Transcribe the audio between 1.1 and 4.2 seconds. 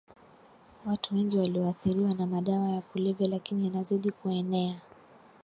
wengi walioathiriwa na madawa ya kulevya lakini yanazidi